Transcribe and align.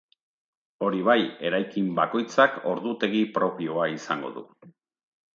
Hori 0.85 1.01
bai, 1.09 1.17
eraikin 1.49 1.91
bakoitzak 1.99 2.57
ordutegi 2.71 3.21
propioa 3.35 3.85
izango 3.99 4.33
du. 4.39 4.43